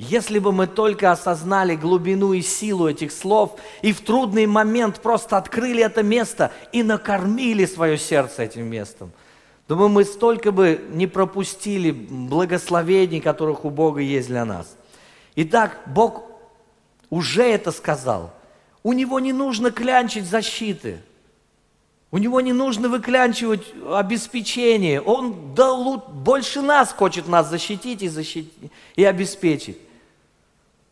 [0.00, 5.36] Если бы мы только осознали глубину и силу этих слов, и в трудный момент просто
[5.36, 9.12] открыли это место и накормили свое сердце этим местом,
[9.68, 14.74] думаю, мы столько бы не пропустили благословений, которых у Бога есть для нас.
[15.36, 16.22] Итак, Бог
[17.10, 18.32] уже это сказал–
[18.82, 21.00] у него не нужно клянчить защиты.
[22.10, 25.00] У него не нужно выклянчивать обеспечение.
[25.00, 28.52] Он да, больше нас хочет нас защитить и, защитить,
[28.96, 29.78] и обеспечить.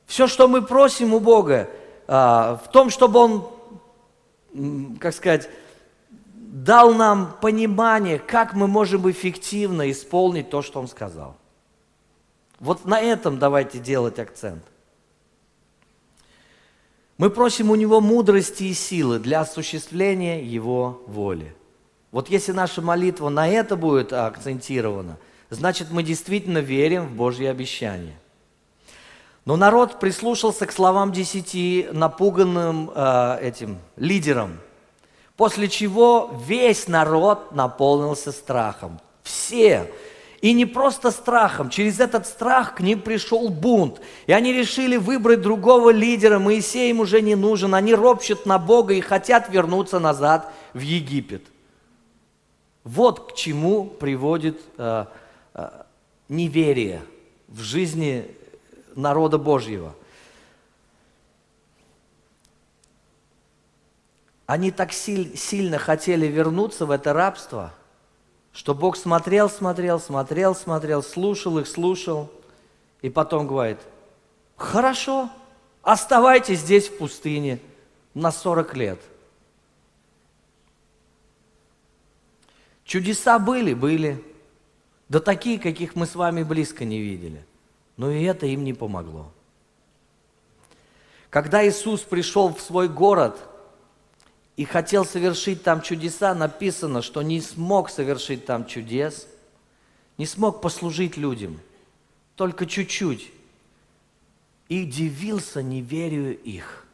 [0.08, 1.70] Все, что мы просим у Бога,
[2.08, 5.48] а, в том, чтобы Он, как сказать,
[6.32, 11.36] дал нам понимание, как мы можем эффективно исполнить то, что Он сказал.
[12.58, 14.64] Вот на этом давайте делать акцент–
[17.18, 21.54] мы просим у Него мудрости и силы для осуществления Его воли.
[22.12, 25.18] Вот если наша молитва на это будет акцентирована,
[25.50, 28.16] значит мы действительно верим в Божьи обещания.
[29.48, 34.58] Но народ прислушался к словам десяти напуганным э, этим лидерам,
[35.38, 39.00] после чего весь народ наполнился страхом.
[39.22, 39.90] Все,
[40.42, 44.02] и не просто страхом, через этот страх к ним пришел бунт.
[44.26, 48.92] И они решили выбрать другого лидера, Моисей им уже не нужен, они ропщут на Бога
[48.92, 51.46] и хотят вернуться назад в Египет.
[52.84, 55.06] Вот к чему приводит э,
[55.54, 55.70] э,
[56.28, 57.00] неверие
[57.48, 58.34] в жизни
[58.98, 59.94] народа Божьего.
[64.46, 67.72] Они так силь, сильно хотели вернуться в это рабство–
[68.58, 72.28] что Бог смотрел, смотрел, смотрел, смотрел, слушал их, слушал,
[73.02, 73.78] и потом говорит,
[74.56, 75.30] хорошо,
[75.82, 77.60] оставайтесь здесь в пустыне
[78.14, 79.00] на 40 лет.
[82.84, 84.24] Чудеса были, были,
[85.08, 87.44] да такие, каких мы с вами близко не видели.
[87.98, 89.30] Но и это им не помогло.
[91.28, 93.38] Когда Иисус пришел в свой город–
[94.58, 99.28] и хотел совершить там чудеса, написано, что не смог совершить там чудес,
[100.18, 101.60] не смог послужить людям,
[102.34, 103.30] только чуть-чуть.
[104.68, 106.84] И дивился неверию их.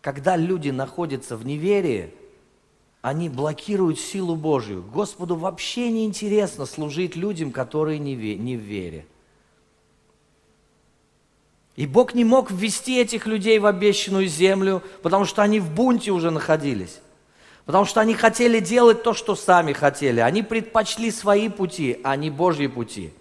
[0.00, 2.12] Когда люди находятся в неверии,
[3.00, 4.82] они блокируют силу Божью.
[4.82, 9.06] Господу вообще не интересно служить людям, которые не в вере.
[11.80, 16.10] И Бог не мог ввести этих людей в обещанную землю, потому что они в бунте
[16.10, 17.00] уже находились.
[17.64, 20.20] Потому что они хотели делать то, что сами хотели.
[20.20, 23.14] Они предпочли свои пути, а не Божьи пути.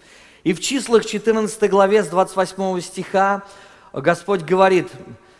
[0.43, 3.43] И в числах 14 главе с 28 стиха
[3.93, 4.89] Господь говорит,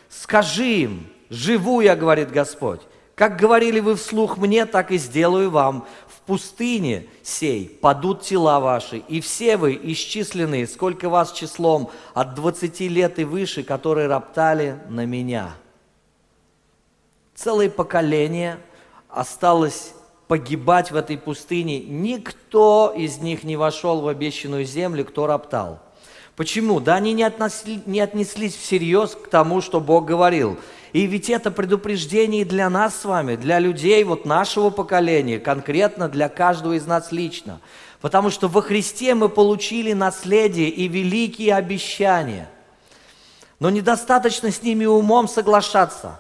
[0.08, 2.80] скажи им, живу я, говорит Господь,
[3.20, 5.86] как говорили вы вслух мне, так и сделаю вам
[6.30, 13.18] пустыне сей падут тела ваши, и все вы исчисленные, сколько вас числом, от двадцати лет
[13.18, 15.56] и выше, которые роптали на меня.
[17.34, 18.60] Целое поколение
[19.10, 19.96] осталось
[20.28, 21.80] погибать в этой пустыне.
[21.80, 25.80] Никто из них не вошел в обещанную землю, кто роптал.
[26.36, 26.80] Почему?
[26.80, 30.60] Да они не, относли, не отнеслись всерьез к тому, что Бог говорил–
[30.92, 36.30] и ведь это предупреждение для нас с вами, для людей вот нашего поколения, конкретно для
[36.30, 37.62] каждого из нас лично.
[38.02, 42.50] Потому что во Христе мы получили наследие и великие обещания.
[43.60, 46.20] Но недостаточно с ними умом соглашаться.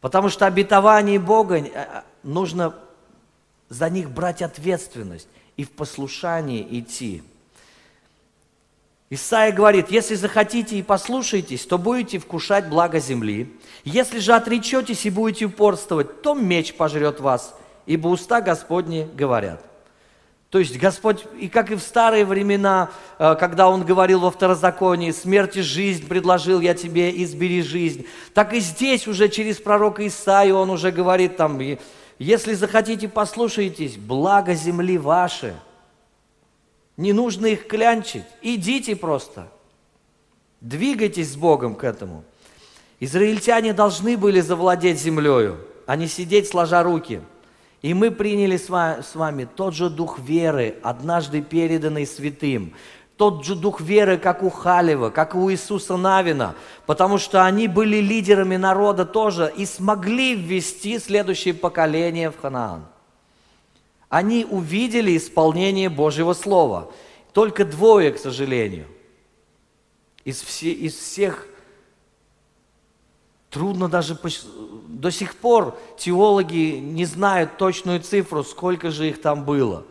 [0.00, 2.74] Потому что обетование Бога э, э, нужно
[3.68, 7.22] за них брать ответственность и в послушании идти.
[9.14, 13.54] Исаия говорит, если захотите и послушаетесь, то будете вкушать благо земли.
[13.84, 17.54] Если же отречетесь и будете упорствовать, то меч пожрет вас,
[17.84, 19.62] ибо уста Господни говорят.
[20.48, 22.88] То есть Господь, и как и в старые времена,
[23.18, 28.54] э, когда Он говорил во второзаконии, смерть и жизнь предложил я тебе, избери жизнь, так
[28.54, 31.60] и здесь уже через пророка Исаию Он уже говорит там,
[32.18, 35.54] если захотите, послушайтесь, благо земли ваши.
[36.96, 39.48] Не нужно их клянчить, идите просто.
[40.60, 42.24] Двигайтесь с Богом к этому.
[43.00, 47.20] Израильтяне должны были завладеть землею, а не сидеть сложа руки–
[47.82, 52.74] и мы приняли с вами тот же дух веры, однажды переданный святым.
[53.16, 56.54] Тот же дух веры, как у Халева, как у Иисуса Навина,
[56.86, 62.86] потому что они были лидерами народа тоже и смогли ввести следующее поколение в Ханаан.
[64.12, 66.92] Они увидели исполнение Божьего Слова.
[67.32, 68.86] Только двое, к сожалению.
[70.22, 71.48] Из, все, из всех
[73.48, 74.18] Трудно даже
[74.88, 79.84] до сих пор теологи не знают точную цифру, сколько же их там было.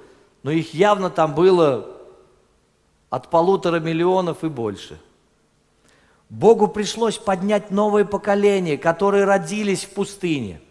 [0.44, 1.88] Но их явно там было
[3.10, 5.00] от полутора миллионов и больше.
[6.30, 10.62] Богу пришлось поднять новое поколение, которые родились в пустыне.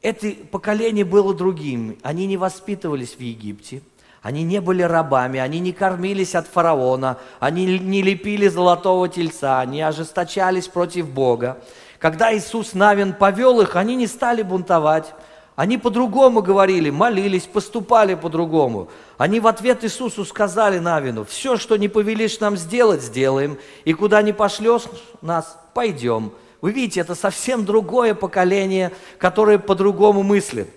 [0.00, 1.98] Это поколение было другим.
[2.02, 3.82] Они не воспитывались в Египте,
[4.22, 9.82] они не были рабами, они не кормились от фараона, они не лепили золотого тельца, они
[9.82, 11.58] ожесточались против Бога.
[11.98, 15.14] Когда Иисус Навин повел их, они не стали бунтовать.
[15.56, 18.88] Они по-другому говорили, молились, поступали по-другому.
[19.16, 24.22] Они в ответ Иисусу сказали Навину, все, что не повелишь нам сделать, сделаем, и куда
[24.22, 24.84] не пошлешь
[25.20, 26.30] нас, пойдем.
[26.60, 30.68] Вы видите, это совсем другое поколение, которое по-другому мыслит.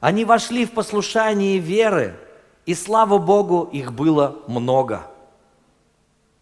[0.00, 2.16] Они вошли в послушание веры,
[2.66, 5.06] и слава Богу, их было много.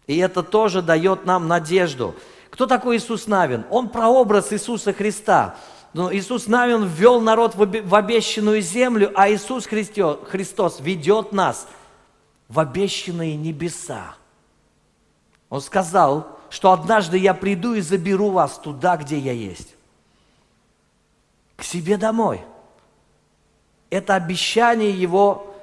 [0.05, 2.15] И это тоже дает нам надежду–
[2.53, 3.65] кто такой Иисус Навин?
[3.71, 5.55] Он прообраз Иисуса Христа.
[5.91, 11.67] Но Иисус Навин ввел народ в обещанную землю, а Иисус Христос ведет нас
[12.47, 14.13] в обещанные небеса.
[15.49, 19.73] Он сказал, что однажды я приду и заберу вас туда, где я есть.
[21.55, 22.41] К себе домой.
[23.89, 25.55] Это обещание его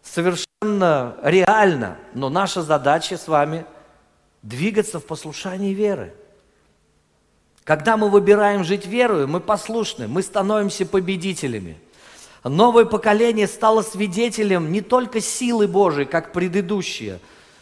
[0.00, 3.66] совершенно реально, но наша задача с вами
[4.42, 6.14] двигаться в послушании веры.
[7.64, 11.80] Когда мы выбираем жить верою, мы послушны, мы становимся победителями.
[12.44, 17.18] Новое поколение стало свидетелем не только силы Божией, как предыдущее,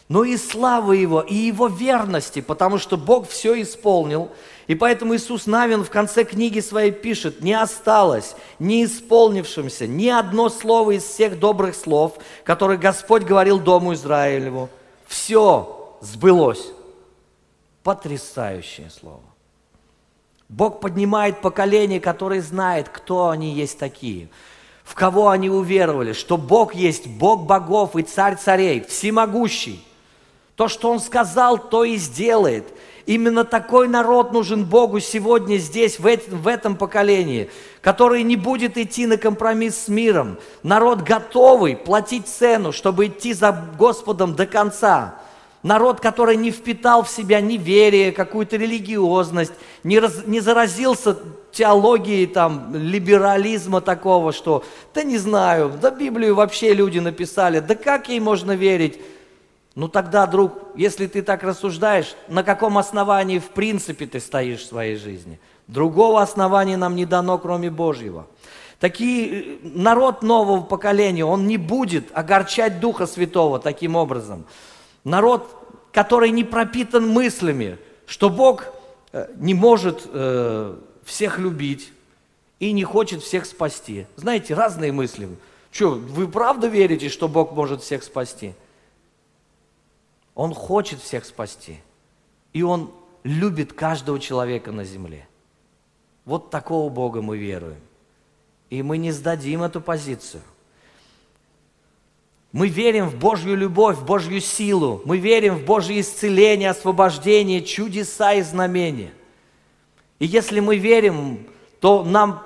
[0.09, 4.31] но и славы Его, и Его верности, потому что Бог все исполнил.
[4.67, 10.49] И поэтому Иисус Навин в конце книги своей пишет, не осталось не исполнившимся ни одно
[10.49, 14.69] слово из всех добрых слов, которые Господь говорил Дому Израилеву.
[15.07, 16.73] Все сбылось.
[17.83, 19.23] Потрясающее слово.
[20.49, 24.29] Бог поднимает поколение, которое знает, кто они есть такие,
[24.85, 29.86] в кого они уверовали, что Бог есть Бог богов и царь царей, всемогущий.
[30.57, 32.65] То, что Он сказал, то и сделает.
[33.05, 36.07] Именно такой народ нужен Богу сегодня здесь, в
[36.49, 37.51] этом, поколении,
[37.81, 40.39] который не будет идти на компромисс с миром.
[40.65, 45.15] Народ готовый платить цену, чтобы идти за Господом до конца.
[45.63, 49.55] Народ, который не впитал в себя неверие, какую-то религиозность,
[49.85, 51.17] не, раз, не заразился
[51.53, 58.09] теологией там, либерализма такого, что, да не знаю, да Библию вообще люди написали, да как
[58.09, 59.01] ей можно верить?
[59.77, 64.69] Ну тогда, друг, если ты так рассуждаешь, на каком основании в принципе ты стоишь в
[64.69, 65.39] своей жизни?
[65.67, 68.27] Другого основания нам не дано, кроме Божьего.
[68.81, 74.47] Такие, народ нового поколения, он не будет огорчать Духа Святого таким образом.
[75.05, 75.47] Народ,
[75.93, 78.69] который не пропитан мыслями, что Бог
[79.13, 80.75] э, не может э,
[81.05, 81.93] всех любить
[82.61, 84.07] и не хочет всех спасти.
[84.17, 85.29] Знаете, разные мысли.
[85.71, 88.55] Что, вы правда верите, что Бог может всех спасти?
[90.37, 91.81] Он хочет всех спасти.
[92.53, 92.93] И Он
[93.25, 95.27] любит каждого человека на земле.
[96.25, 97.81] Вот такого Бога мы веруем.
[98.71, 100.43] И мы не сдадим эту позицию.
[102.53, 105.03] Мы верим в Божью любовь, в Божью силу.
[105.05, 109.13] Мы верим в Божье исцеление, освобождение, чудеса и знамения.
[110.19, 111.47] И если мы верим,
[111.81, 112.43] то нам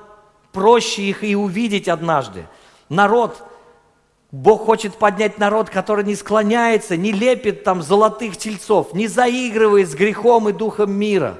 [0.52, 2.46] проще их и увидеть однажды.
[2.88, 3.42] Народ,
[4.32, 9.94] Бог хочет поднять народ, который не склоняется, не лепит там золотых тельцов, не заигрывает с
[9.94, 11.38] грехом и духом мира,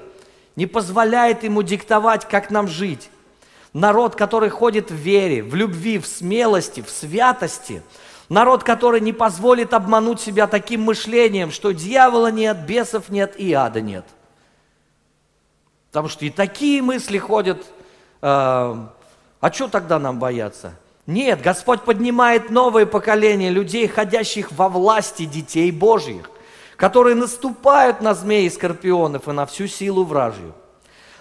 [0.57, 3.11] не позволяет ему диктовать, как нам жить.
[3.73, 7.83] Народ, который ходит в вере, в любви, в смелости, в святости–
[8.31, 13.81] Народ, который не позволит обмануть себя таким мышлением, что дьявола нет, бесов нет и ада
[13.81, 14.05] нет.
[15.89, 17.67] Потому что и такие мысли ходят, э,
[18.23, 20.75] а что тогда нам бояться?
[21.11, 26.31] Нет, Господь поднимает новое поколение людей, ходящих во власти детей Божьих,
[26.77, 30.55] которые наступают на змеи и скорпионов и на всю силу вражью.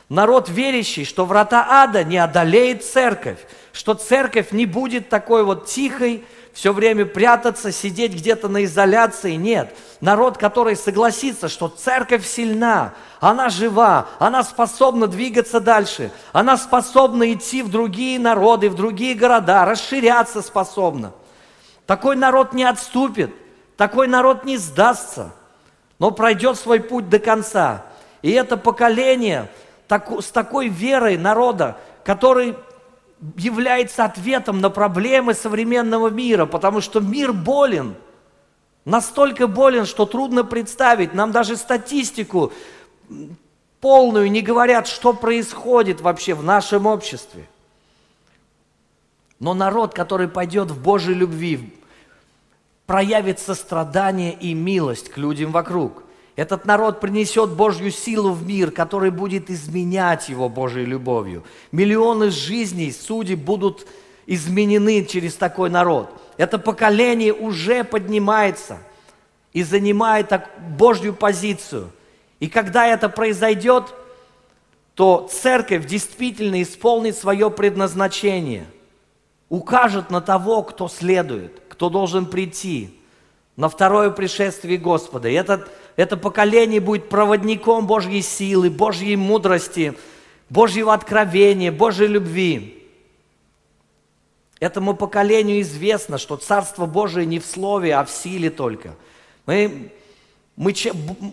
[0.08, 3.40] Народ верящий, что врата ада не одолеет церковь,
[3.74, 6.24] что церковь не будет такой вот тихой,
[6.60, 9.36] все время прятаться, сидеть где-то на изоляции.
[9.36, 9.74] Нет.
[10.02, 17.64] Народ, который согласится, что церковь сильна, она жива, она способна двигаться дальше, она способна идти
[17.64, 21.14] в другие народы, в другие города, расширяться способна.
[21.86, 23.34] Такой народ не отступит,
[23.78, 25.32] такой народ не сдастся,
[25.98, 27.86] но пройдет свой путь до конца.
[28.22, 29.50] И это поколение
[29.88, 32.58] с такой верой народа, который
[33.36, 37.96] является ответом на проблемы современного мира, потому что мир болен,
[38.86, 41.14] настолько болен, что трудно представить.
[41.14, 42.54] Нам даже статистику
[43.82, 47.48] полную не говорят, что происходит вообще в нашем обществе.
[49.40, 51.74] Но народ, который пойдет в Божьей любви,
[52.86, 56.04] проявит сострадание и милость к людям вокруг–
[56.40, 61.44] этот народ принесет Божью силу в мир, который будет изменять его Божьей любовью.
[61.74, 63.86] Миллионы жизней, судеб будут
[64.26, 66.10] изменены через такой народ.
[66.38, 68.78] Это поколение уже поднимается
[69.52, 71.92] и занимает так Божью позицию.
[72.40, 73.94] И когда это произойдет,
[74.96, 78.66] то церковь действительно исполнит свое предназначение,
[79.50, 82.98] укажет на того, кто следует, кто должен прийти
[83.58, 85.28] на второе пришествие Господа.
[85.28, 85.70] И этот
[86.00, 89.96] это поколение будет проводником Божьей силы, Божьей мудрости,
[90.50, 92.88] Божьего откровения, Божьей любви.
[94.62, 98.96] Этому поколению известно, что Царство Божие не в слове, а в силе только.
[99.46, 99.92] Мы,
[100.56, 100.74] мы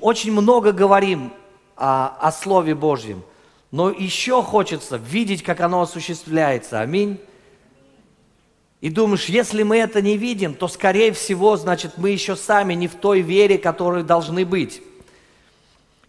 [0.00, 1.32] очень много говорим
[1.76, 3.22] о, о Слове Божьем,
[3.70, 6.80] но еще хочется видеть, как оно осуществляется.
[6.80, 7.20] Аминь.
[8.80, 12.88] И думаешь, если мы это не видим, то, скорее всего, значит, мы еще сами не
[12.88, 14.82] в той вере, которой должны быть.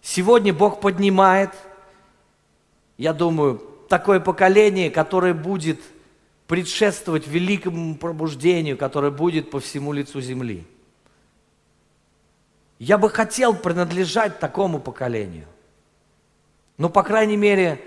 [0.02, 1.50] Сегодня Бог поднимает,
[2.98, 5.80] я думаю, такое поколение, которое будет
[6.46, 10.64] предшествовать великому пробуждению, которое будет по всему лицу земли.
[12.78, 15.46] Я бы хотел принадлежать такому поколению.
[16.76, 17.82] Ну, по крайней мере,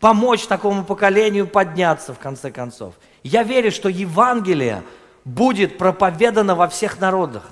[0.00, 2.94] помочь такому поколению подняться в конце концов.
[3.24, 4.84] Я верю, что Евангелие
[5.24, 7.50] будет проповедано во всех народах.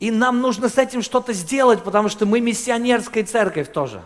[0.00, 4.02] И нам нужно с этим что-то сделать, потому что мы миссионерская церковь тоже.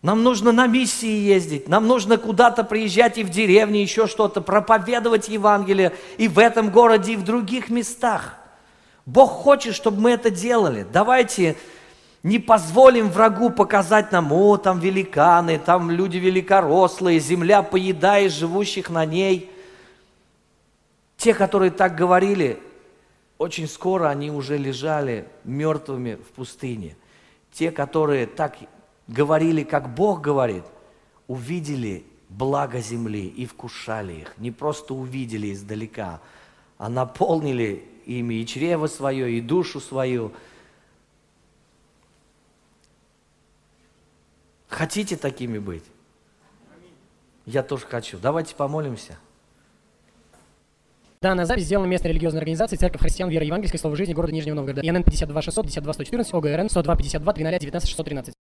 [0.00, 5.28] Нам нужно на миссии ездить, нам нужно куда-то приезжать и в деревне, еще что-то, проповедовать
[5.28, 8.36] Евангелие и в этом городе, и в других местах.
[9.06, 10.86] Бог хочет, чтобы мы это делали.
[10.90, 11.56] Давайте
[12.28, 19.06] не позволим врагу показать нам, о, там великаны, там люди великорослые, земля поедает живущих на
[19.06, 19.50] ней.
[21.16, 22.60] Те, которые так говорили,
[23.38, 26.96] очень скоро они уже лежали мертвыми в пустыне.
[27.50, 28.58] Те, которые так
[29.06, 30.64] говорили, как Бог говорит,
[31.28, 34.34] увидели благо земли и вкушали их.
[34.36, 36.20] Не просто увидели издалека,
[36.76, 40.30] а наполнили ими и чрево свое, и душу свою–
[44.68, 45.84] Хотите такими быть?
[47.46, 48.18] Я тоже хочу.
[48.18, 49.18] Давайте помолимся.
[51.20, 54.82] Данная запись сделана местной религиозной организацией Церковь Христиан Веры Евангельской Слова Жизни города Нижнего Новгорода.
[54.82, 58.34] ИНН 52 600 52 114 ОГРН 102 52 13 19 613.